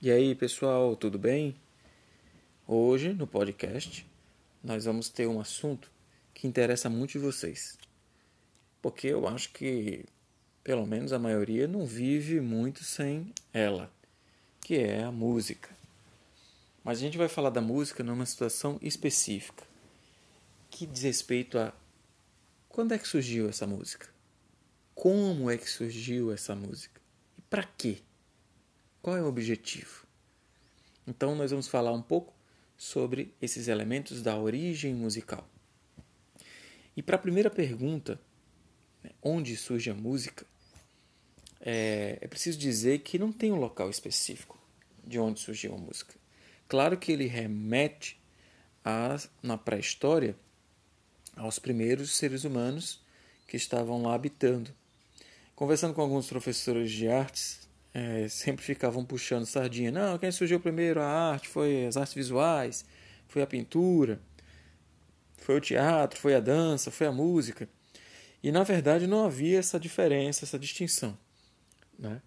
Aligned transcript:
E 0.00 0.12
aí, 0.12 0.32
pessoal, 0.32 0.94
tudo 0.94 1.18
bem? 1.18 1.56
Hoje, 2.68 3.12
no 3.12 3.26
podcast, 3.26 4.06
nós 4.62 4.84
vamos 4.84 5.08
ter 5.08 5.26
um 5.26 5.40
assunto 5.40 5.90
que 6.32 6.46
interessa 6.46 6.88
muito 6.88 7.10
de 7.10 7.18
vocês. 7.18 7.76
Porque 8.80 9.08
eu 9.08 9.26
acho 9.26 9.52
que, 9.52 10.04
pelo 10.62 10.86
menos 10.86 11.12
a 11.12 11.18
maioria, 11.18 11.66
não 11.66 11.84
vive 11.84 12.40
muito 12.40 12.84
sem 12.84 13.34
ela, 13.52 13.90
que 14.60 14.76
é 14.76 15.02
a 15.02 15.10
música. 15.10 15.68
Mas 16.84 16.98
a 16.98 17.00
gente 17.00 17.18
vai 17.18 17.26
falar 17.26 17.50
da 17.50 17.60
música 17.60 18.04
numa 18.04 18.24
situação 18.24 18.78
específica, 18.80 19.64
que 20.70 20.86
diz 20.86 21.02
respeito 21.02 21.58
a 21.58 21.74
quando 22.68 22.94
é 22.94 22.98
que 23.00 23.08
surgiu 23.08 23.48
essa 23.48 23.66
música? 23.66 24.08
Como 24.94 25.50
é 25.50 25.58
que 25.58 25.68
surgiu 25.68 26.32
essa 26.32 26.54
música? 26.54 27.00
E 27.36 27.42
para 27.42 27.64
quê? 27.64 27.98
Qual 29.02 29.16
é 29.16 29.22
o 29.22 29.26
objetivo? 29.26 30.06
Então, 31.06 31.34
nós 31.34 31.50
vamos 31.50 31.68
falar 31.68 31.92
um 31.92 32.02
pouco 32.02 32.34
sobre 32.76 33.34
esses 33.40 33.68
elementos 33.68 34.22
da 34.22 34.36
origem 34.36 34.94
musical. 34.94 35.48
E 36.96 37.02
para 37.02 37.16
a 37.16 37.18
primeira 37.18 37.48
pergunta, 37.48 38.20
né, 39.02 39.10
onde 39.22 39.56
surge 39.56 39.90
a 39.90 39.94
música, 39.94 40.44
é, 41.60 42.18
é 42.20 42.26
preciso 42.26 42.58
dizer 42.58 43.00
que 43.00 43.18
não 43.18 43.32
tem 43.32 43.52
um 43.52 43.56
local 43.56 43.88
específico 43.90 44.58
de 45.04 45.18
onde 45.18 45.40
surgiu 45.40 45.74
a 45.74 45.78
música. 45.78 46.14
Claro 46.68 46.98
que 46.98 47.12
ele 47.12 47.26
remete 47.26 48.20
a, 48.84 49.16
na 49.42 49.56
pré-história 49.56 50.36
aos 51.36 51.58
primeiros 51.58 52.16
seres 52.16 52.44
humanos 52.44 53.00
que 53.46 53.56
estavam 53.56 54.02
lá 54.02 54.14
habitando. 54.14 54.70
Conversando 55.54 55.94
com 55.94 56.02
alguns 56.02 56.28
professores 56.28 56.90
de 56.90 57.08
artes, 57.08 57.67
é, 57.98 58.28
sempre 58.28 58.64
ficavam 58.64 59.04
puxando 59.04 59.44
sardinha. 59.44 59.90
Não, 59.90 60.18
quem 60.18 60.30
surgiu 60.30 60.60
primeiro 60.60 61.00
a 61.00 61.06
arte 61.06 61.48
foi 61.48 61.86
as 61.86 61.96
artes 61.96 62.14
visuais, 62.14 62.84
foi 63.26 63.42
a 63.42 63.46
pintura, 63.46 64.20
foi 65.36 65.56
o 65.56 65.60
teatro, 65.60 66.18
foi 66.18 66.34
a 66.34 66.40
dança, 66.40 66.90
foi 66.90 67.08
a 67.08 67.12
música. 67.12 67.68
E 68.42 68.52
na 68.52 68.62
verdade 68.62 69.06
não 69.06 69.24
havia 69.24 69.58
essa 69.58 69.80
diferença, 69.80 70.44
essa 70.44 70.58
distinção. 70.58 71.18
Né? 71.98 72.22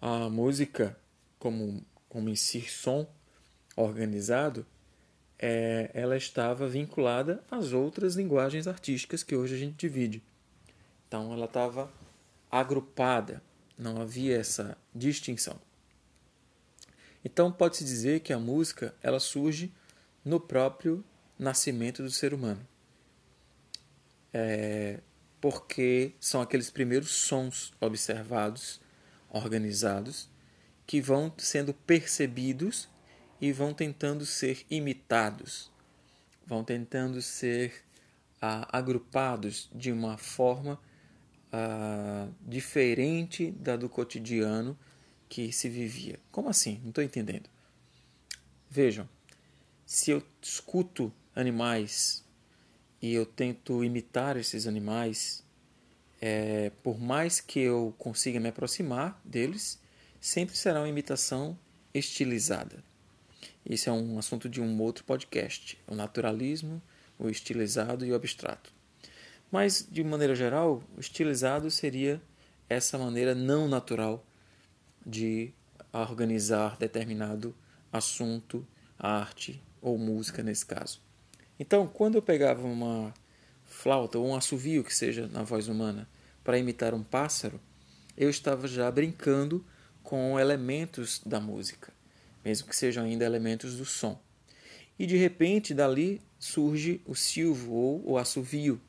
A 0.00 0.28
música, 0.28 0.96
como, 1.38 1.82
como 2.08 2.28
em 2.28 2.36
si 2.36 2.60
som 2.60 3.08
organizado, 3.74 4.66
é, 5.38 5.90
ela 5.94 6.16
estava 6.16 6.68
vinculada 6.68 7.42
às 7.50 7.72
outras 7.72 8.16
linguagens 8.16 8.66
artísticas 8.66 9.22
que 9.22 9.34
hoje 9.34 9.54
a 9.54 9.58
gente 9.58 9.76
divide. 9.76 10.22
Então 11.08 11.32
ela 11.32 11.46
estava 11.46 11.90
agrupada 12.50 13.42
não 13.78 14.00
havia 14.00 14.38
essa 14.38 14.76
distinção. 14.94 15.58
Então 17.24 17.50
pode-se 17.50 17.84
dizer 17.84 18.20
que 18.20 18.32
a 18.32 18.38
música 18.38 18.94
ela 19.02 19.18
surge 19.18 19.72
no 20.24 20.38
próprio 20.38 21.04
nascimento 21.38 22.02
do 22.02 22.10
ser 22.10 22.32
humano. 22.32 22.66
É, 24.32 25.00
porque 25.40 26.12
são 26.20 26.40
aqueles 26.40 26.70
primeiros 26.70 27.10
sons 27.10 27.72
observados, 27.80 28.80
organizados, 29.30 30.28
que 30.86 31.00
vão 31.00 31.32
sendo 31.36 31.74
percebidos 31.74 32.88
e 33.40 33.52
vão 33.52 33.74
tentando 33.74 34.24
ser 34.24 34.64
imitados, 34.70 35.70
vão 36.46 36.64
tentando 36.64 37.20
ser 37.20 37.84
ah, 38.40 38.68
agrupados 38.76 39.68
de 39.74 39.90
uma 39.90 40.16
forma 40.16 40.80
uh, 41.52 42.32
diferente 42.40 43.50
da 43.52 43.76
do 43.76 43.88
cotidiano 43.88 44.78
que 45.28 45.52
se 45.52 45.68
vivia. 45.68 46.18
Como 46.30 46.48
assim? 46.48 46.80
Não 46.82 46.90
estou 46.90 47.02
entendendo. 47.02 47.48
Vejam, 48.70 49.08
se 49.84 50.10
eu 50.10 50.22
escuto 50.42 51.12
animais 51.34 52.24
e 53.00 53.12
eu 53.12 53.24
tento 53.24 53.84
imitar 53.84 54.36
esses 54.36 54.66
animais, 54.66 55.44
é, 56.20 56.70
por 56.82 56.98
mais 56.98 57.40
que 57.40 57.60
eu 57.60 57.94
consiga 57.98 58.40
me 58.40 58.48
aproximar 58.48 59.20
deles, 59.24 59.80
sempre 60.20 60.56
será 60.56 60.80
uma 60.80 60.88
imitação 60.88 61.58
estilizada. 61.94 62.82
Esse 63.64 63.88
é 63.88 63.92
um 63.92 64.18
assunto 64.18 64.48
de 64.48 64.60
um 64.60 64.80
outro 64.80 65.04
podcast: 65.04 65.78
o 65.86 65.94
naturalismo, 65.94 66.82
o 67.18 67.28
estilizado 67.28 68.04
e 68.04 68.12
o 68.12 68.14
abstrato. 68.14 68.72
Mas, 69.50 69.86
de 69.90 70.02
maneira 70.02 70.34
geral, 70.34 70.82
estilizado 70.98 71.70
seria 71.70 72.20
essa 72.68 72.98
maneira 72.98 73.34
não 73.34 73.68
natural 73.68 74.24
de 75.04 75.52
organizar 75.92 76.76
determinado 76.76 77.54
assunto, 77.92 78.66
arte 78.98 79.62
ou 79.80 79.96
música 79.96 80.42
nesse 80.42 80.66
caso. 80.66 81.00
Então, 81.58 81.86
quando 81.86 82.16
eu 82.16 82.22
pegava 82.22 82.66
uma 82.66 83.14
flauta 83.64 84.18
ou 84.18 84.28
um 84.28 84.34
assovio 84.34 84.84
que 84.84 84.94
seja 84.94 85.26
na 85.28 85.42
voz 85.42 85.68
humana 85.68 86.08
para 86.44 86.58
imitar 86.58 86.92
um 86.92 87.02
pássaro, 87.02 87.60
eu 88.16 88.28
estava 88.28 88.66
já 88.66 88.90
brincando 88.90 89.64
com 90.02 90.38
elementos 90.38 91.20
da 91.24 91.40
música, 91.40 91.92
mesmo 92.44 92.68
que 92.68 92.76
sejam 92.76 93.04
ainda 93.04 93.24
elementos 93.24 93.76
do 93.76 93.84
som. 93.84 94.20
E 94.98 95.06
de 95.06 95.16
repente 95.16 95.74
dali 95.74 96.22
surge 96.38 97.00
o 97.04 97.14
silvo 97.14 97.72
ou 97.72 98.12
o 98.12 98.18
assovio, 98.18 98.80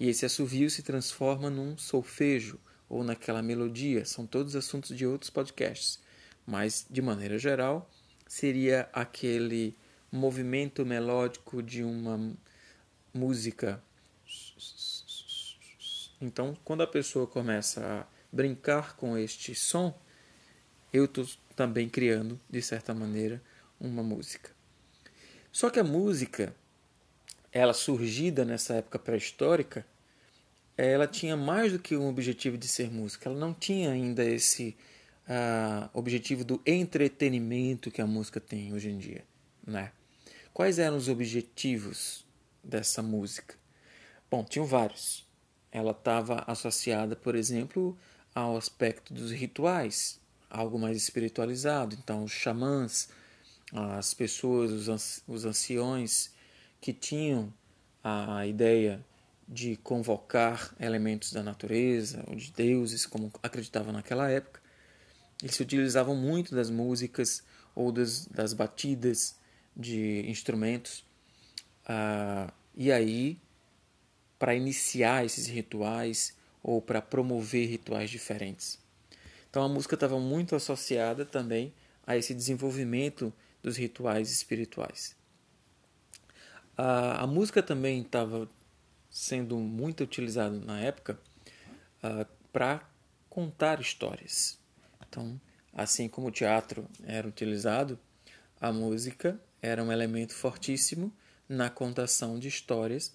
e 0.00 0.08
esse 0.08 0.24
assovio 0.24 0.70
se 0.70 0.82
transforma 0.82 1.50
num 1.50 1.76
solfejo 1.76 2.58
ou 2.88 3.04
naquela 3.04 3.42
melodia. 3.42 4.06
São 4.06 4.26
todos 4.26 4.56
assuntos 4.56 4.96
de 4.96 5.06
outros 5.06 5.28
podcasts. 5.28 6.00
Mas, 6.46 6.86
de 6.88 7.02
maneira 7.02 7.38
geral, 7.38 7.88
seria 8.26 8.88
aquele 8.94 9.76
movimento 10.10 10.86
melódico 10.86 11.62
de 11.62 11.84
uma 11.84 12.34
música. 13.12 13.82
Então, 16.18 16.56
quando 16.64 16.82
a 16.82 16.86
pessoa 16.86 17.26
começa 17.26 17.84
a 17.84 18.06
brincar 18.32 18.96
com 18.96 19.18
este 19.18 19.54
som, 19.54 19.94
eu 20.90 21.04
estou 21.04 21.28
também 21.54 21.90
criando, 21.90 22.40
de 22.48 22.62
certa 22.62 22.94
maneira, 22.94 23.42
uma 23.78 24.02
música. 24.02 24.50
Só 25.52 25.68
que 25.68 25.78
a 25.78 25.84
música 25.84 26.54
ela 27.52 27.72
surgida 27.72 28.44
nessa 28.44 28.74
época 28.74 28.98
pré-histórica, 28.98 29.84
ela 30.76 31.06
tinha 31.06 31.36
mais 31.36 31.72
do 31.72 31.78
que 31.78 31.96
um 31.96 32.08
objetivo 32.08 32.56
de 32.56 32.66
ser 32.66 32.90
música. 32.90 33.28
Ela 33.28 33.38
não 33.38 33.52
tinha 33.52 33.90
ainda 33.90 34.24
esse 34.24 34.76
uh, 35.28 35.90
objetivo 35.92 36.44
do 36.44 36.60
entretenimento 36.64 37.90
que 37.90 38.00
a 38.00 38.06
música 38.06 38.40
tem 38.40 38.72
hoje 38.72 38.88
em 38.88 38.98
dia, 38.98 39.24
né? 39.66 39.92
Quais 40.52 40.78
eram 40.78 40.96
os 40.96 41.08
objetivos 41.08 42.24
dessa 42.62 43.02
música? 43.02 43.54
Bom, 44.30 44.44
tinham 44.44 44.66
vários. 44.66 45.26
Ela 45.70 45.92
estava 45.92 46.44
associada, 46.46 47.14
por 47.14 47.34
exemplo, 47.34 47.96
ao 48.34 48.56
aspecto 48.56 49.12
dos 49.14 49.30
rituais, 49.30 50.20
algo 50.48 50.78
mais 50.78 50.96
espiritualizado. 50.96 51.96
Então, 51.96 52.24
os 52.24 52.32
xamãs, 52.32 53.08
as 53.72 54.12
pessoas, 54.12 54.88
os 55.26 55.44
anciões, 55.44 56.32
que 56.80 56.92
tinham 56.92 57.52
a 58.02 58.46
ideia 58.46 59.04
de 59.46 59.76
convocar 59.76 60.74
elementos 60.78 61.32
da 61.32 61.42
natureza 61.42 62.24
ou 62.28 62.36
de 62.36 62.52
deuses, 62.52 63.04
como 63.04 63.32
acreditavam 63.42 63.92
naquela 63.92 64.30
época. 64.30 64.60
Eles 65.42 65.56
se 65.56 65.62
utilizavam 65.62 66.14
muito 66.14 66.54
das 66.54 66.70
músicas 66.70 67.42
ou 67.74 67.90
das, 67.90 68.26
das 68.26 68.52
batidas 68.52 69.36
de 69.76 70.24
instrumentos. 70.28 71.04
Ah, 71.84 72.52
e 72.74 72.92
aí, 72.92 73.38
para 74.38 74.54
iniciar 74.54 75.24
esses 75.24 75.46
rituais 75.46 76.36
ou 76.62 76.80
para 76.80 77.02
promover 77.02 77.68
rituais 77.68 78.10
diferentes. 78.10 78.78
Então 79.50 79.62
a 79.64 79.68
música 79.68 79.94
estava 79.94 80.18
muito 80.20 80.54
associada 80.54 81.24
também 81.24 81.74
a 82.06 82.16
esse 82.16 82.34
desenvolvimento 82.34 83.32
dos 83.62 83.76
rituais 83.76 84.30
espirituais. 84.30 85.16
A, 86.76 87.22
a 87.22 87.26
música 87.26 87.62
também 87.62 88.00
estava 88.00 88.48
sendo 89.10 89.56
muito 89.56 90.04
utilizada 90.04 90.58
na 90.58 90.80
época 90.80 91.18
uh, 92.02 92.26
para 92.52 92.88
contar 93.28 93.80
histórias. 93.80 94.58
Então, 95.08 95.40
assim 95.72 96.08
como 96.08 96.28
o 96.28 96.32
teatro 96.32 96.86
era 97.04 97.26
utilizado, 97.26 97.98
a 98.60 98.72
música 98.72 99.40
era 99.60 99.82
um 99.82 99.90
elemento 99.90 100.34
fortíssimo 100.34 101.12
na 101.48 101.68
contação 101.68 102.38
de 102.38 102.48
histórias 102.48 103.14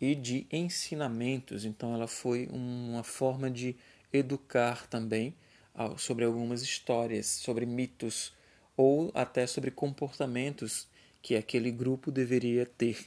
e 0.00 0.14
de 0.14 0.46
ensinamentos. 0.52 1.64
Então, 1.64 1.94
ela 1.94 2.06
foi 2.06 2.48
uma 2.52 3.02
forma 3.02 3.50
de 3.50 3.76
educar 4.12 4.86
também 4.86 5.34
sobre 5.96 6.24
algumas 6.24 6.62
histórias, 6.62 7.26
sobre 7.26 7.66
mitos 7.66 8.32
ou 8.76 9.10
até 9.14 9.46
sobre 9.46 9.70
comportamentos 9.70 10.88
que 11.22 11.36
aquele 11.36 11.70
grupo 11.70 12.10
deveria 12.10 12.66
ter. 12.66 13.06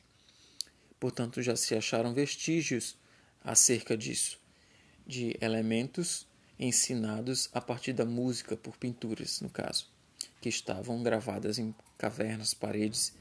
Portanto, 1.00 1.42
já 1.42 1.56
se 1.56 1.76
acharam 1.76 2.14
vestígios 2.14 2.98
acerca 3.44 3.98
disso, 3.98 4.40
de 5.06 5.36
elementos 5.42 6.28
ensinados 6.60 7.50
a 7.54 7.60
partir 7.60 7.94
da 7.94 8.06
música, 8.06 8.56
por 8.56 8.78
pinturas, 8.78 9.42
no 9.42 9.50
caso. 9.50 9.90
que 10.40 10.50
estavam 10.50 11.02
gravadas 11.02 11.58
em 11.58 11.74
cavernas, 11.98 12.54
paredes 12.54 13.14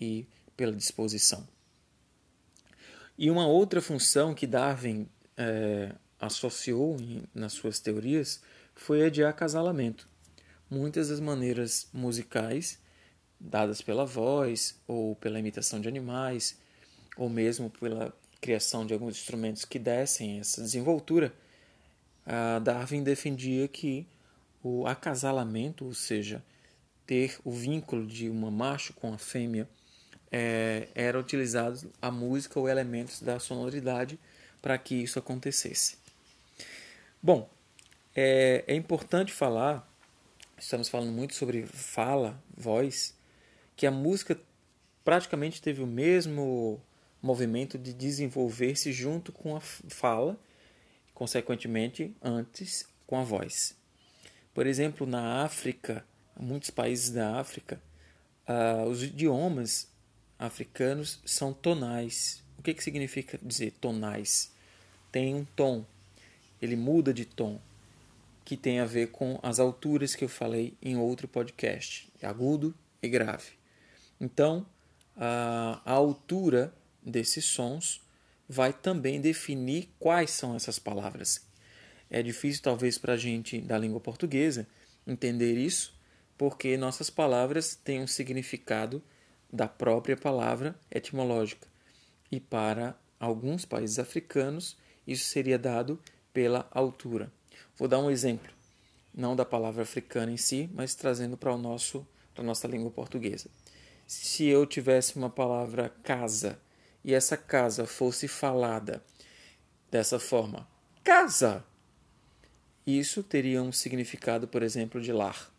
e 0.00 0.26
pela 0.56 0.74
disposição. 0.74 1.46
E 3.18 3.30
uma 3.30 3.46
outra 3.46 3.80
função 3.80 4.34
que 4.34 4.46
Darwin 4.46 5.08
é, 5.36 5.94
associou 6.18 6.96
em, 7.00 7.24
nas 7.34 7.52
suas 7.52 7.78
teorias 7.78 8.40
foi 8.74 9.04
a 9.04 9.10
de 9.10 9.24
acasalamento. 9.24 10.08
Muitas 10.68 11.08
das 11.08 11.20
maneiras 11.20 11.88
musicais 11.92 12.80
dadas 13.44 13.82
pela 13.82 14.04
voz 14.04 14.74
ou 14.86 15.14
pela 15.16 15.38
imitação 15.38 15.80
de 15.80 15.88
animais 15.88 16.58
ou 17.16 17.28
mesmo 17.28 17.70
pela 17.70 18.12
criação 18.40 18.84
de 18.84 18.92
alguns 18.92 19.16
instrumentos 19.16 19.64
que 19.64 19.78
dessem 19.78 20.40
essa 20.40 20.60
desenvoltura, 20.60 21.32
Darwin 22.62 23.02
defendia 23.02 23.68
que 23.68 24.06
o 24.62 24.86
acasalamento, 24.86 25.84
ou 25.84 25.94
seja, 25.94 26.42
ter 27.06 27.38
o 27.44 27.52
vínculo 27.52 28.06
de 28.06 28.28
uma 28.28 28.50
macho 28.50 28.92
com 28.94 29.12
a 29.12 29.18
fêmea, 29.18 29.68
é, 30.32 30.88
era 30.94 31.18
utilizado 31.18 31.92
a 32.00 32.10
música 32.10 32.58
ou 32.58 32.68
elementos 32.68 33.20
da 33.20 33.38
sonoridade 33.38 34.18
para 34.60 34.76
que 34.78 34.94
isso 34.94 35.18
acontecesse. 35.18 35.96
Bom, 37.22 37.48
é, 38.16 38.64
é 38.66 38.74
importante 38.74 39.32
falar, 39.32 39.88
estamos 40.58 40.88
falando 40.88 41.12
muito 41.12 41.34
sobre 41.34 41.66
fala, 41.66 42.42
voz, 42.56 43.13
que 43.76 43.86
a 43.86 43.90
música 43.90 44.38
praticamente 45.04 45.60
teve 45.60 45.82
o 45.82 45.86
mesmo 45.86 46.80
movimento 47.20 47.78
de 47.78 47.92
desenvolver-se 47.92 48.92
junto 48.92 49.32
com 49.32 49.56
a 49.56 49.60
fala, 49.60 50.38
consequentemente, 51.12 52.14
antes 52.22 52.86
com 53.06 53.18
a 53.18 53.22
voz. 53.22 53.76
Por 54.52 54.66
exemplo, 54.66 55.06
na 55.06 55.42
África, 55.44 56.04
muitos 56.38 56.70
países 56.70 57.10
da 57.10 57.38
África, 57.38 57.80
uh, 58.48 58.88
os 58.88 59.02
idiomas 59.02 59.88
africanos 60.38 61.20
são 61.24 61.52
tonais. 61.52 62.42
O 62.58 62.62
que, 62.62 62.74
que 62.74 62.84
significa 62.84 63.38
dizer 63.42 63.72
tonais? 63.80 64.52
Tem 65.10 65.34
um 65.34 65.44
tom, 65.44 65.84
ele 66.60 66.76
muda 66.76 67.12
de 67.12 67.24
tom, 67.24 67.60
que 68.44 68.56
tem 68.56 68.80
a 68.80 68.84
ver 68.84 69.10
com 69.10 69.38
as 69.42 69.58
alturas 69.58 70.14
que 70.14 70.24
eu 70.24 70.28
falei 70.28 70.76
em 70.82 70.96
outro 70.96 71.26
podcast, 71.26 72.12
agudo 72.22 72.74
e 73.02 73.08
grave. 73.08 73.63
Então, 74.24 74.64
a, 75.14 75.82
a 75.84 75.92
altura 75.92 76.74
desses 77.02 77.44
sons 77.44 78.00
vai 78.48 78.72
também 78.72 79.20
definir 79.20 79.94
quais 79.98 80.30
são 80.30 80.56
essas 80.56 80.78
palavras. 80.78 81.46
É 82.08 82.22
difícil, 82.22 82.62
talvez, 82.62 82.96
para 82.96 83.12
a 83.12 83.16
gente 83.18 83.60
da 83.60 83.76
língua 83.76 84.00
portuguesa 84.00 84.66
entender 85.06 85.58
isso, 85.58 85.94
porque 86.38 86.74
nossas 86.78 87.10
palavras 87.10 87.74
têm 87.74 88.00
um 88.00 88.06
significado 88.06 89.02
da 89.52 89.68
própria 89.68 90.16
palavra 90.16 90.74
etimológica. 90.90 91.68
E 92.32 92.40
para 92.40 92.98
alguns 93.20 93.66
países 93.66 93.98
africanos, 93.98 94.74
isso 95.06 95.26
seria 95.26 95.58
dado 95.58 96.00
pela 96.32 96.66
altura. 96.70 97.30
Vou 97.76 97.88
dar 97.88 97.98
um 97.98 98.10
exemplo, 98.10 98.50
não 99.14 99.36
da 99.36 99.44
palavra 99.44 99.82
africana 99.82 100.32
em 100.32 100.38
si, 100.38 100.70
mas 100.72 100.94
trazendo 100.94 101.36
para 101.36 101.54
o 101.54 101.58
nosso 101.58 102.06
para 102.34 102.42
a 102.42 102.46
nossa 102.46 102.66
língua 102.66 102.90
portuguesa. 102.90 103.48
Se 104.06 104.46
eu 104.46 104.66
tivesse 104.66 105.16
uma 105.16 105.30
palavra 105.30 105.94
casa 106.02 106.58
e 107.02 107.14
essa 107.14 107.36
casa 107.36 107.86
fosse 107.86 108.28
falada 108.28 109.02
dessa 109.90 110.18
forma, 110.18 110.68
casa, 111.02 111.64
isso 112.86 113.22
teria 113.22 113.62
um 113.62 113.72
significado, 113.72 114.46
por 114.46 114.62
exemplo, 114.62 115.00
de 115.00 115.12
lar. 115.12 115.50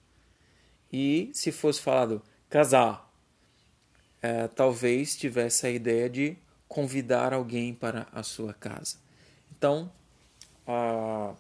E 0.92 1.31
se 1.33 1.51
fosse 1.51 1.81
falado 1.81 2.21
casar, 2.50 3.12
é, 4.21 4.48
talvez 4.48 5.15
tivesse 5.15 5.68
a 5.68 5.69
ideia 5.69 6.09
de 6.09 6.38
convidar 6.68 7.33
alguém 7.33 7.74
para 7.74 8.07
a 8.12 8.24
sua 8.24 8.53
casa. 8.53 8.98
Então, 9.57 9.91
a, 10.68 11.36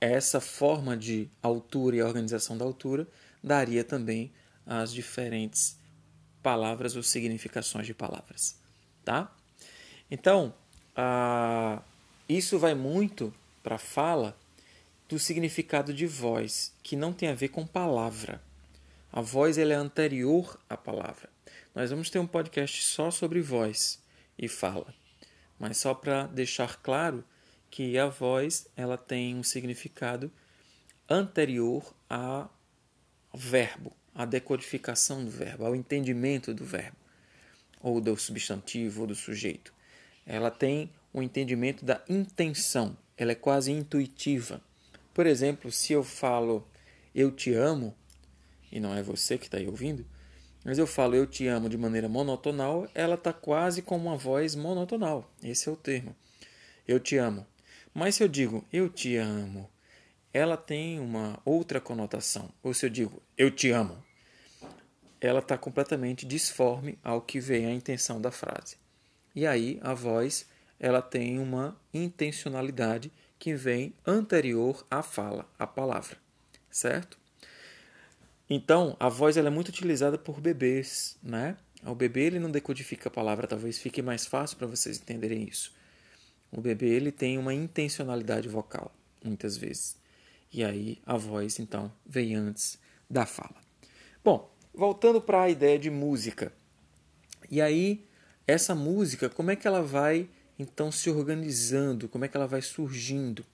essa 0.00 0.40
forma 0.40 0.96
de 0.96 1.28
altura 1.42 1.96
e 1.96 2.02
organização 2.02 2.56
da 2.56 2.64
altura 2.64 3.06
daria 3.42 3.84
também 3.84 4.32
as 4.68 4.92
diferentes 4.92 5.78
palavras 6.42 6.94
ou 6.94 7.02
significações 7.02 7.86
de 7.86 7.94
palavras, 7.94 8.60
tá? 9.02 9.34
Então, 10.10 10.54
isso 12.28 12.58
vai 12.58 12.74
muito 12.74 13.32
para 13.62 13.76
a 13.76 13.78
fala 13.78 14.38
do 15.08 15.18
significado 15.18 15.92
de 15.92 16.06
voz, 16.06 16.74
que 16.82 16.94
não 16.94 17.14
tem 17.14 17.30
a 17.30 17.34
ver 17.34 17.48
com 17.48 17.66
palavra. 17.66 18.42
A 19.10 19.22
voz 19.22 19.56
ela 19.56 19.72
é 19.72 19.76
anterior 19.76 20.60
à 20.68 20.76
palavra. 20.76 21.30
Nós 21.74 21.90
vamos 21.90 22.10
ter 22.10 22.18
um 22.18 22.26
podcast 22.26 22.82
só 22.82 23.10
sobre 23.10 23.40
voz 23.40 24.02
e 24.38 24.48
fala, 24.48 24.94
mas 25.58 25.78
só 25.78 25.94
para 25.94 26.26
deixar 26.26 26.76
claro 26.82 27.24
que 27.70 27.98
a 27.98 28.06
voz 28.06 28.68
ela 28.76 28.98
tem 28.98 29.34
um 29.34 29.42
significado 29.42 30.30
anterior 31.08 31.94
ao 32.08 32.52
verbo 33.32 33.97
à 34.18 34.24
decodificação 34.24 35.24
do 35.24 35.30
verbo, 35.30 35.64
ao 35.64 35.76
entendimento 35.76 36.52
do 36.52 36.64
verbo, 36.64 36.96
ou 37.80 38.00
do 38.00 38.16
substantivo 38.16 39.02
ou 39.02 39.06
do 39.06 39.14
sujeito. 39.14 39.72
Ela 40.26 40.50
tem 40.50 40.90
o 41.12 41.20
um 41.20 41.22
entendimento 41.22 41.84
da 41.84 42.02
intenção, 42.08 42.98
ela 43.16 43.30
é 43.30 43.36
quase 43.36 43.70
intuitiva. 43.70 44.60
Por 45.14 45.24
exemplo, 45.24 45.70
se 45.70 45.92
eu 45.92 46.02
falo 46.02 46.66
eu 47.14 47.30
te 47.30 47.54
amo, 47.54 47.94
e 48.72 48.80
não 48.80 48.92
é 48.92 49.04
você 49.04 49.38
que 49.38 49.46
está 49.46 49.56
aí 49.56 49.68
ouvindo, 49.68 50.04
mas 50.64 50.78
eu 50.78 50.86
falo 50.86 51.14
eu 51.14 51.24
te 51.24 51.46
amo 51.46 51.68
de 51.68 51.78
maneira 51.78 52.08
monotonal, 52.08 52.88
ela 52.96 53.14
está 53.14 53.32
quase 53.32 53.82
com 53.82 53.96
uma 53.96 54.16
voz 54.16 54.56
monotonal. 54.56 55.32
Esse 55.44 55.68
é 55.68 55.72
o 55.72 55.76
termo. 55.76 56.14
Eu 56.86 56.98
te 56.98 57.16
amo. 57.16 57.46
Mas 57.94 58.16
se 58.16 58.24
eu 58.24 58.28
digo 58.28 58.66
eu 58.72 58.88
te 58.88 59.16
amo, 59.16 59.70
ela 60.32 60.56
tem 60.56 60.98
uma 60.98 61.40
outra 61.44 61.80
conotação. 61.80 62.50
Ou 62.64 62.74
se 62.74 62.84
eu 62.84 62.90
digo 62.90 63.22
eu 63.36 63.48
te 63.52 63.70
amo, 63.70 64.07
ela 65.20 65.40
está 65.40 65.58
completamente 65.58 66.26
disforme 66.26 66.98
ao 67.02 67.20
que 67.20 67.40
vem 67.40 67.66
a 67.66 67.72
intenção 67.72 68.20
da 68.20 68.30
frase. 68.30 68.76
E 69.34 69.46
aí 69.46 69.78
a 69.82 69.94
voz 69.94 70.46
ela 70.80 71.02
tem 71.02 71.38
uma 71.38 71.76
intencionalidade 71.92 73.12
que 73.38 73.54
vem 73.54 73.94
anterior 74.06 74.86
à 74.90 75.02
fala, 75.02 75.48
à 75.58 75.66
palavra, 75.66 76.16
certo? 76.70 77.18
Então 78.48 78.96
a 78.98 79.08
voz 79.08 79.36
ela 79.36 79.48
é 79.48 79.50
muito 79.50 79.68
utilizada 79.68 80.16
por 80.16 80.40
bebês, 80.40 81.16
né? 81.22 81.56
O 81.84 81.94
bebê 81.94 82.22
ele 82.24 82.40
não 82.40 82.50
decodifica 82.50 83.08
a 83.08 83.12
palavra, 83.12 83.46
talvez 83.46 83.78
fique 83.78 84.02
mais 84.02 84.26
fácil 84.26 84.56
para 84.56 84.66
vocês 84.66 84.98
entenderem 84.98 85.44
isso. 85.44 85.72
O 86.50 86.60
bebê 86.60 86.88
ele 86.88 87.12
tem 87.12 87.38
uma 87.38 87.54
intencionalidade 87.54 88.48
vocal, 88.48 88.92
muitas 89.22 89.56
vezes. 89.56 89.96
E 90.52 90.64
aí 90.64 90.98
a 91.04 91.16
voz 91.16 91.58
então 91.58 91.92
vem 92.06 92.34
antes 92.34 92.78
da 93.08 93.26
fala. 93.26 93.56
Bom, 94.24 94.50
voltando 94.78 95.20
para 95.20 95.42
a 95.42 95.50
ideia 95.50 95.76
de 95.76 95.90
música. 95.90 96.52
E 97.50 97.60
aí, 97.60 98.06
essa 98.46 98.76
música, 98.76 99.28
como 99.28 99.50
é 99.50 99.56
que 99.56 99.66
ela 99.66 99.82
vai 99.82 100.28
então 100.56 100.92
se 100.92 101.10
organizando? 101.10 102.08
Como 102.08 102.24
é 102.24 102.28
que 102.28 102.36
ela 102.36 102.46
vai 102.46 102.62
surgindo? 102.62 103.44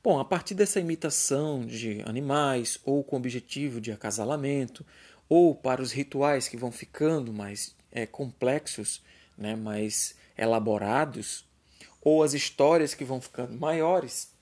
Bom, 0.00 0.20
a 0.20 0.24
partir 0.24 0.54
dessa 0.54 0.78
imitação 0.78 1.66
de 1.66 2.02
animais, 2.06 2.78
ou 2.84 3.02
com 3.02 3.16
o 3.16 3.18
objetivo 3.18 3.80
de 3.80 3.90
acasalamento, 3.90 4.86
ou 5.28 5.56
para 5.56 5.82
os 5.82 5.90
rituais 5.90 6.46
que 6.46 6.56
vão 6.56 6.70
ficando 6.70 7.32
mais 7.32 7.74
é, 7.90 8.06
complexos, 8.06 9.02
né, 9.36 9.56
mais 9.56 10.14
elaborados, 10.38 11.44
ou 12.00 12.22
as 12.22 12.32
histórias 12.32 12.94
que 12.94 13.04
vão 13.04 13.20
ficando 13.20 13.58
maiores, 13.58 14.32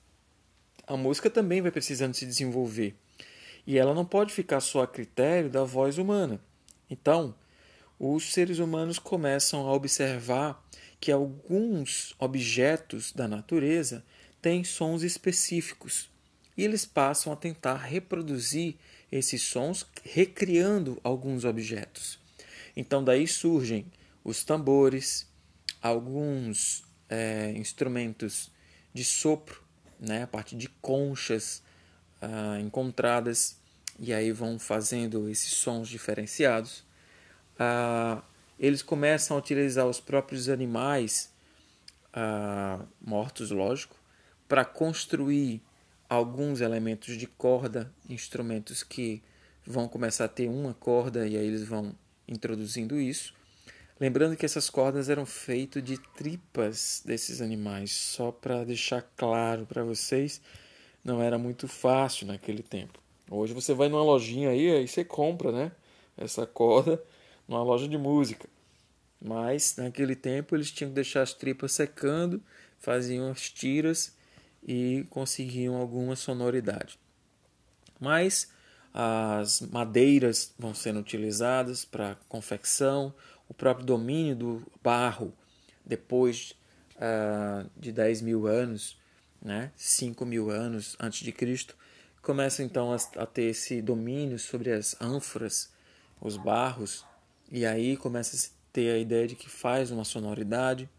a 0.85 0.95
música 0.95 1.27
também 1.27 1.59
vai 1.59 1.71
precisando 1.71 2.13
se 2.13 2.25
desenvolver 2.27 2.95
e 3.65 3.77
ela 3.77 3.93
não 3.93 4.05
pode 4.05 4.33
ficar 4.33 4.59
só 4.59 4.83
a 4.83 4.87
critério 4.87 5.49
da 5.49 5.63
voz 5.63 5.97
humana. 5.97 6.39
Então, 6.89 7.35
os 7.99 8.33
seres 8.33 8.59
humanos 8.59 8.99
começam 8.99 9.67
a 9.67 9.73
observar 9.73 10.63
que 10.99 11.11
alguns 11.11 12.13
objetos 12.19 13.11
da 13.11 13.27
natureza 13.27 14.03
têm 14.41 14.63
sons 14.63 15.03
específicos 15.03 16.09
e 16.57 16.63
eles 16.63 16.85
passam 16.85 17.31
a 17.31 17.35
tentar 17.35 17.77
reproduzir 17.77 18.75
esses 19.11 19.41
sons 19.41 19.85
recriando 20.03 20.99
alguns 21.03 21.45
objetos. 21.45 22.19
Então, 22.75 23.03
daí 23.03 23.27
surgem 23.27 23.85
os 24.23 24.43
tambores, 24.43 25.27
alguns 25.81 26.83
é, 27.09 27.51
instrumentos 27.55 28.51
de 28.93 29.03
sopro, 29.03 29.61
né, 29.99 30.23
a 30.23 30.27
partir 30.27 30.55
de 30.55 30.67
conchas 30.67 31.61
ah, 32.23 32.59
encontradas 32.59 33.57
e 33.99 34.13
aí 34.13 34.31
vão 34.31 34.57
fazendo 34.57 35.29
esses 35.29 35.51
sons 35.51 35.89
diferenciados. 35.89 36.83
Ah, 37.59 38.23
eles 38.57 38.81
começam 38.81 39.35
a 39.35 39.39
utilizar 39.39 39.85
os 39.85 39.99
próprios 39.99 40.47
animais 40.47 41.31
ah, 42.13 42.85
mortos, 43.01 43.51
lógico, 43.51 43.97
para 44.47 44.63
construir 44.63 45.61
alguns 46.07 46.61
elementos 46.61 47.17
de 47.17 47.27
corda, 47.27 47.91
instrumentos 48.09 48.83
que 48.83 49.21
vão 49.65 49.87
começar 49.87 50.25
a 50.25 50.29
ter 50.29 50.47
uma 50.47 50.73
corda 50.73 51.27
e 51.27 51.35
aí 51.35 51.45
eles 51.45 51.63
vão 51.63 51.95
introduzindo 52.27 52.99
isso. 52.99 53.33
Lembrando 53.99 54.35
que 54.35 54.45
essas 54.45 54.69
cordas 54.69 55.09
eram 55.09 55.25
feitas 55.25 55.83
de 55.83 55.97
tripas 55.97 57.01
desses 57.05 57.41
animais, 57.41 57.91
só 57.91 58.31
para 58.31 58.63
deixar 58.63 59.01
claro 59.15 59.65
para 59.65 59.83
vocês, 59.83 60.41
não 61.03 61.21
era 61.21 61.37
muito 61.37 61.67
fácil 61.67 62.27
naquele 62.27 62.63
tempo. 62.63 62.99
Hoje 63.29 63.53
você 63.53 63.73
vai 63.73 63.89
numa 63.89 64.03
lojinha 64.03 64.49
aí, 64.49 64.71
aí 64.71 64.87
você 64.87 65.03
compra, 65.03 65.51
né? 65.51 65.71
Essa 66.17 66.45
corda 66.45 67.01
numa 67.47 67.63
loja 67.63 67.87
de 67.87 67.97
música. 67.97 68.47
Mas 69.21 69.75
naquele 69.77 70.15
tempo 70.15 70.55
eles 70.55 70.71
tinham 70.71 70.89
que 70.89 70.95
deixar 70.95 71.21
as 71.21 71.33
tripas 71.33 71.71
secando, 71.71 72.41
faziam 72.79 73.31
as 73.31 73.49
tiras 73.49 74.15
e 74.65 75.05
conseguiam 75.09 75.75
alguma 75.75 76.15
sonoridade. 76.15 76.99
Mas 77.99 78.51
as 78.93 79.61
madeiras 79.61 80.53
vão 80.59 80.73
sendo 80.73 80.99
utilizadas 80.99 81.83
para 81.83 82.17
confecção, 82.29 83.13
o 83.47 83.53
próprio 83.53 83.85
domínio 83.85 84.35
do 84.35 84.63
barro, 84.83 85.33
depois 85.85 86.53
uh, 86.97 87.69
de 87.75 87.91
10 87.91 88.21
mil 88.21 88.45
anos, 88.45 88.97
né, 89.43 89.71
5 89.75 90.25
mil 90.25 90.49
anos 90.49 90.95
antes 90.99 91.19
de 91.19 91.31
Cristo, 91.31 91.75
começa 92.21 92.63
então 92.63 92.91
a, 92.93 93.25
ter 93.25 93.43
esse 93.43 93.81
domínio 93.81 94.39
sobre 94.39 94.71
as 94.71 94.95
ânforas, 95.01 95.71
os 96.21 96.37
barros, 96.37 97.05
e 97.51 97.65
aí 97.65 97.97
começa 97.97 98.35
a 98.35 98.39
se 98.39 98.51
ter 98.71 98.95
a 98.95 98.97
ideia 98.97 99.27
de 99.27 99.35
que 99.35 99.49
faz 99.49 99.91
uma 99.91 100.05
sonoridade. 100.05 100.89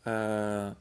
Uh, 0.00 0.74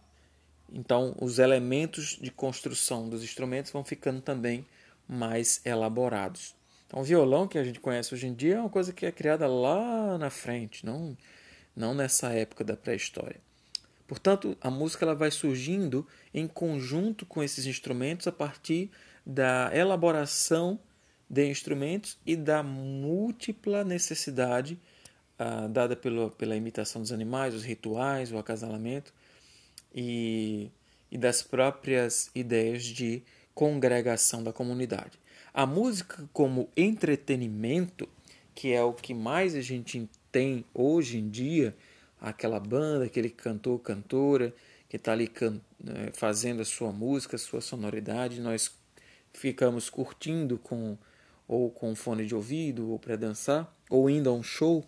então, 0.72 1.16
os 1.22 1.38
elementos 1.38 2.18
de 2.20 2.32
construção 2.32 3.08
dos 3.08 3.24
instrumentos 3.24 3.72
vão 3.72 3.84
ficando 3.84 4.22
também 4.22 4.66
mais 5.08 5.62
elaborados. 5.64 6.56
Então, 6.88 7.02
o 7.02 7.04
violão 7.04 7.48
que 7.48 7.58
a 7.58 7.64
gente 7.64 7.80
conhece 7.80 8.14
hoje 8.14 8.28
em 8.28 8.34
dia 8.34 8.56
é 8.56 8.60
uma 8.60 8.70
coisa 8.70 8.94
que 8.94 9.06
é 9.06 9.12
criada 9.12 9.46
lá 9.48 10.18
na 10.18 10.30
frente, 10.30 10.86
não, 10.86 11.16
não 11.76 11.94
nessa 11.94 12.32
época 12.32 12.64
da 12.64 12.76
pré-história. 12.76 13.40
Portanto, 14.08 14.56
a 14.62 14.70
música 14.70 15.04
ela 15.06 15.16
vai 15.16 15.32
surgindo 15.32 16.06
em 16.34 16.48
conjunto 16.48 17.26
com 17.26 17.44
esses 17.44 17.66
instrumentos 17.66 18.28
a 18.28 18.32
partir 18.32 18.92
da 19.26 19.72
elaboração 19.74 20.80
de 21.28 21.48
instrumentos 21.50 22.18
e 22.26 22.36
da 22.36 22.62
múltipla 22.62 23.84
necessidade 23.84 24.80
ah, 25.38 25.68
dada 25.68 25.96
pelo, 25.96 26.32
pela 26.32 26.56
imitação 26.56 27.02
dos 27.02 27.12
animais, 27.12 27.54
os 27.54 27.64
rituais, 27.64 28.32
o 28.32 28.38
acasalamento 28.38 29.14
e, 29.94 30.70
e 31.12 31.18
das 31.18 31.42
próprias 31.42 32.30
ideias 32.36 32.84
de 32.84 33.24
congregação 33.54 34.44
da 34.44 34.54
comunidade. 34.54 35.20
A 35.54 35.66
música 35.66 36.30
como 36.32 36.70
entretenimento, 36.76 38.08
que 38.54 38.72
é 38.72 38.84
o 38.84 38.94
que 38.94 39.14
mais 39.14 39.56
a 39.56 39.62
gente 39.62 40.10
tem 40.32 40.64
hoje 40.74 41.18
em 41.18 41.30
dia, 41.30 41.76
aquela 42.30 42.60
banda, 42.60 43.06
aquele 43.06 43.30
cantor, 43.30 43.80
cantora 43.80 44.54
que 44.90 44.98
está 44.98 45.12
ali 45.12 45.32
né, 45.80 46.10
fazendo 46.14 46.62
a 46.62 46.66
sua 46.66 46.92
música, 46.92 47.36
a 47.36 47.40
sua 47.40 47.62
sonoridade, 47.62 48.42
nós 48.42 48.72
ficamos 49.34 49.90
curtindo 49.90 50.58
com 50.58 50.98
ou 51.48 51.70
com 51.70 51.96
fone 51.96 52.26
de 52.26 52.34
ouvido 52.34 52.90
ou 52.90 52.98
para 52.98 53.16
dançar 53.16 53.72
ou 53.90 54.10
indo 54.10 54.30
a 54.30 54.34
um 54.34 54.42
show. 54.42 54.84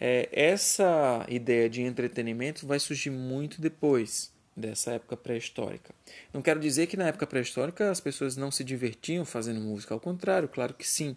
É, 0.00 0.28
essa 0.30 1.26
ideia 1.28 1.68
de 1.68 1.82
entretenimento 1.82 2.66
vai 2.66 2.78
surgir 2.78 3.10
muito 3.10 3.60
depois 3.60 4.32
dessa 4.56 4.92
época 4.92 5.16
pré-histórica. 5.16 5.92
Não 6.32 6.40
quero 6.40 6.60
dizer 6.60 6.86
que 6.86 6.96
na 6.96 7.08
época 7.08 7.26
pré-histórica 7.26 7.90
as 7.90 8.00
pessoas 8.00 8.36
não 8.36 8.50
se 8.50 8.62
divertiam 8.62 9.24
fazendo 9.24 9.60
música, 9.60 9.94
ao 9.94 10.00
contrário, 10.00 10.48
claro 10.48 10.74
que 10.74 10.88
sim. 10.88 11.16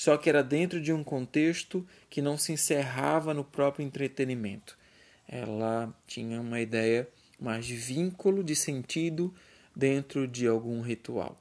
Só 0.00 0.16
que 0.16 0.30
era 0.30 0.42
dentro 0.42 0.80
de 0.80 0.94
um 0.94 1.04
contexto 1.04 1.86
que 2.08 2.22
não 2.22 2.38
se 2.38 2.52
encerrava 2.52 3.34
no 3.34 3.44
próprio 3.44 3.84
entretenimento. 3.84 4.78
Ela 5.28 5.94
tinha 6.06 6.40
uma 6.40 6.58
ideia 6.58 7.06
mais 7.38 7.66
de 7.66 7.76
vínculo, 7.76 8.42
de 8.42 8.56
sentido 8.56 9.30
dentro 9.76 10.26
de 10.26 10.46
algum 10.46 10.80
ritual. 10.80 11.38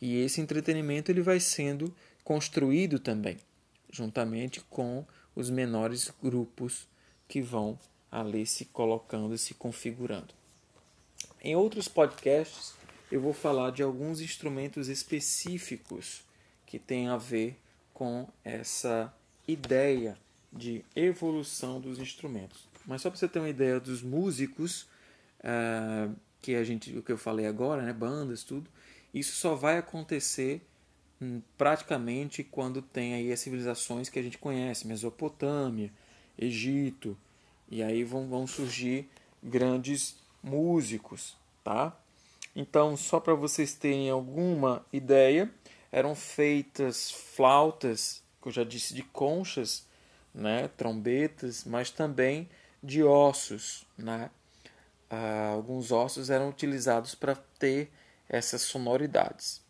E 0.00 0.16
esse 0.16 0.40
entretenimento 0.40 1.12
ele 1.12 1.20
vai 1.20 1.38
sendo 1.40 1.94
construído 2.24 2.98
também, 2.98 3.36
juntamente 3.92 4.62
com 4.62 5.04
os 5.36 5.50
menores 5.50 6.10
grupos 6.22 6.88
que 7.28 7.42
vão 7.42 7.78
ali 8.10 8.46
se 8.46 8.64
colocando 8.64 9.34
e 9.34 9.38
se 9.38 9.52
configurando. 9.52 10.32
Em 11.42 11.54
outros 11.54 11.86
podcasts, 11.86 12.72
eu 13.12 13.20
vou 13.20 13.34
falar 13.34 13.72
de 13.72 13.82
alguns 13.82 14.22
instrumentos 14.22 14.88
específicos 14.88 16.22
que 16.64 16.78
têm 16.78 17.06
a 17.06 17.18
ver 17.18 17.60
com 18.00 18.26
essa 18.42 19.12
ideia 19.46 20.16
de 20.50 20.82
evolução 20.96 21.78
dos 21.78 21.98
instrumentos. 21.98 22.66
Mas 22.86 23.02
só 23.02 23.10
para 23.10 23.18
você 23.18 23.28
ter 23.28 23.40
uma 23.40 23.48
ideia 23.50 23.78
dos 23.78 24.00
músicos, 24.00 24.88
uh, 25.40 26.10
que 26.40 26.54
a 26.54 26.64
gente, 26.64 26.96
o 26.96 27.02
que 27.02 27.12
eu 27.12 27.18
falei 27.18 27.46
agora, 27.46 27.82
né, 27.82 27.92
bandas, 27.92 28.42
tudo, 28.42 28.70
isso 29.12 29.36
só 29.36 29.54
vai 29.54 29.76
acontecer 29.76 30.66
hum, 31.20 31.42
praticamente 31.58 32.42
quando 32.42 32.80
tem 32.80 33.12
aí 33.12 33.30
as 33.30 33.40
civilizações 33.40 34.08
que 34.08 34.18
a 34.18 34.22
gente 34.22 34.38
conhece, 34.38 34.86
Mesopotâmia, 34.86 35.92
Egito, 36.38 37.14
e 37.70 37.82
aí 37.82 38.02
vão, 38.02 38.26
vão 38.26 38.46
surgir 38.46 39.10
grandes 39.42 40.16
músicos, 40.42 41.36
tá? 41.62 41.94
Então, 42.56 42.96
só 42.96 43.20
para 43.20 43.34
vocês 43.34 43.74
terem 43.74 44.08
alguma 44.08 44.86
ideia, 44.90 45.52
eram 45.92 46.14
feitas 46.14 47.10
flautas, 47.10 48.22
que 48.40 48.48
eu 48.48 48.52
já 48.52 48.64
disse, 48.64 48.94
de 48.94 49.02
conchas, 49.02 49.86
né, 50.34 50.68
trombetas, 50.76 51.64
mas 51.64 51.90
também 51.90 52.48
de 52.82 53.02
ossos, 53.02 53.84
né? 53.98 54.30
Ah, 55.10 55.50
alguns 55.52 55.90
ossos 55.90 56.30
eram 56.30 56.48
utilizados 56.48 57.14
para 57.14 57.34
ter 57.58 57.90
essas 58.28 58.62
sonoridades. 58.62 59.60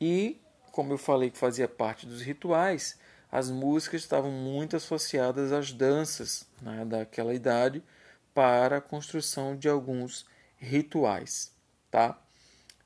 E, 0.00 0.40
como 0.72 0.92
eu 0.92 0.98
falei 0.98 1.30
que 1.30 1.38
fazia 1.38 1.68
parte 1.68 2.06
dos 2.06 2.20
rituais, 2.20 2.98
as 3.30 3.48
músicas 3.50 4.02
estavam 4.02 4.32
muito 4.32 4.76
associadas 4.76 5.52
às 5.52 5.72
danças 5.72 6.44
né, 6.60 6.84
daquela 6.84 7.32
idade, 7.32 7.82
para 8.34 8.78
a 8.78 8.80
construção 8.80 9.56
de 9.56 9.68
alguns 9.68 10.26
rituais, 10.56 11.52
tá? 11.90 12.18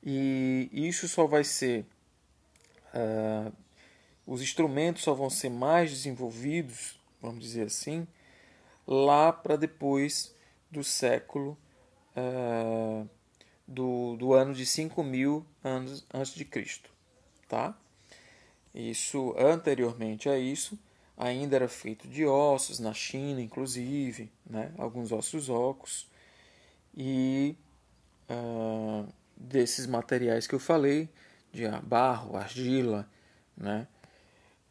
E 0.03 0.69
isso 0.71 1.07
só 1.07 1.25
vai 1.25 1.43
ser 1.43 1.85
uh, 2.95 3.53
os 4.25 4.41
instrumentos 4.41 5.03
só 5.03 5.13
vão 5.13 5.29
ser 5.29 5.49
mais 5.49 5.91
desenvolvidos, 5.91 6.99
vamos 7.21 7.41
dizer 7.41 7.67
assim, 7.67 8.07
lá 8.87 9.31
para 9.31 9.55
depois 9.55 10.33
do 10.71 10.83
século 10.83 11.57
uh, 12.15 13.07
do, 13.67 14.15
do 14.17 14.33
ano 14.33 14.53
de 14.53 14.65
5000 14.65 15.45
anos 15.63 16.05
antes 16.13 16.33
de 16.33 16.45
Cristo, 16.45 16.89
tá? 17.47 17.77
Isso 18.73 19.33
anteriormente 19.37 20.27
a 20.27 20.37
isso 20.37 20.77
ainda 21.17 21.55
era 21.55 21.67
feito 21.67 22.07
de 22.07 22.25
ossos, 22.25 22.79
na 22.79 22.93
China 22.93 23.41
inclusive, 23.41 24.29
né? 24.45 24.71
alguns 24.77 25.11
ossos 25.11 25.49
ocos, 25.49 26.07
e 26.95 27.55
uh, 28.29 29.07
desses 29.35 29.85
materiais 29.85 30.47
que 30.47 30.55
eu 30.55 30.59
falei, 30.59 31.09
de 31.55 31.67
barro, 31.81 32.35
argila. 32.35 33.07
Né? 33.55 33.87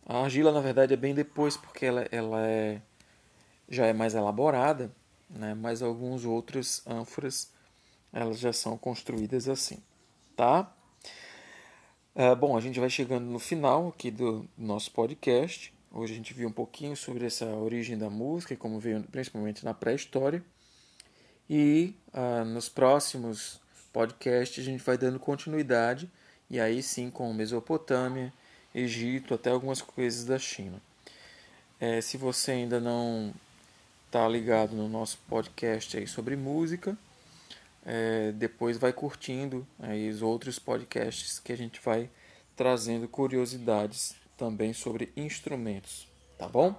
A 0.06 0.18
argila, 0.22 0.52
na 0.52 0.60
verdade, 0.60 0.92
é 0.92 0.96
bem 0.96 1.14
depois, 1.14 1.56
porque 1.56 1.86
ela, 1.86 2.06
ela 2.12 2.46
é, 2.46 2.80
já 3.68 3.86
é 3.86 3.92
mais 3.92 4.14
elaborada, 4.14 4.92
né? 5.28 5.54
mas 5.54 5.82
alguns 5.82 6.24
outros 6.24 6.82
ânforas 6.86 7.52
elas 8.12 8.38
já 8.38 8.52
são 8.52 8.76
construídas 8.76 9.48
assim. 9.48 9.78
Tá? 10.36 10.72
Uh, 12.14 12.36
bom, 12.36 12.56
a 12.56 12.60
gente 12.60 12.78
vai 12.78 12.88
chegando 12.88 13.24
no 13.24 13.40
final 13.40 13.88
aqui 13.88 14.10
do 14.10 14.48
nosso 14.56 14.92
podcast. 14.92 15.74
Hoje 15.90 16.12
a 16.12 16.16
gente 16.16 16.34
viu 16.34 16.48
um 16.48 16.52
pouquinho 16.52 16.96
sobre 16.96 17.26
essa 17.26 17.46
origem 17.46 17.96
da 17.96 18.10
música, 18.10 18.54
como 18.56 18.78
veio 18.78 19.02
principalmente 19.04 19.64
na 19.64 19.72
pré-história. 19.72 20.44
E 21.48 21.94
ah, 22.12 22.44
nos 22.44 22.68
próximos 22.68 23.60
podcasts 23.92 24.58
a 24.58 24.70
gente 24.70 24.82
vai 24.82 24.98
dando 24.98 25.20
continuidade, 25.20 26.10
e 26.50 26.60
aí 26.60 26.82
sim 26.82 27.10
com 27.10 27.32
Mesopotâmia, 27.32 28.32
Egito, 28.74 29.34
até 29.34 29.50
algumas 29.50 29.80
coisas 29.80 30.24
da 30.24 30.38
China. 30.38 30.80
É, 31.80 32.00
se 32.00 32.16
você 32.16 32.52
ainda 32.52 32.80
não 32.80 33.32
está 34.06 34.26
ligado 34.28 34.74
no 34.74 34.88
nosso 34.88 35.18
podcast 35.28 35.96
aí 35.96 36.06
sobre 36.06 36.36
música, 36.36 36.96
é, 37.84 38.32
depois 38.32 38.78
vai 38.78 38.92
curtindo 38.92 39.66
aí 39.78 40.08
os 40.08 40.22
outros 40.22 40.58
podcasts 40.58 41.38
que 41.38 41.52
a 41.52 41.56
gente 41.56 41.80
vai 41.84 42.08
trazendo 42.56 43.06
curiosidades 43.08 44.14
também 44.36 44.72
sobre 44.72 45.12
instrumentos, 45.16 46.08
tá 46.38 46.48
bom? 46.48 46.74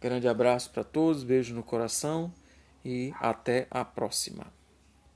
Grande 0.00 0.28
abraço 0.28 0.70
para 0.70 0.84
todos, 0.84 1.22
beijo 1.22 1.54
no 1.54 1.62
coração 1.62 2.32
e 2.84 3.12
até 3.20 3.66
a 3.70 3.84
próxima. 3.84 4.46